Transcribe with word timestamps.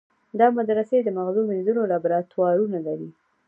دا 0.39 0.47
مدرسې 0.57 0.97
د 1.03 1.09
مغزو 1.17 1.41
مینځلو 1.49 1.89
لابراتوارونه 1.91 2.77
لري. 2.87 3.09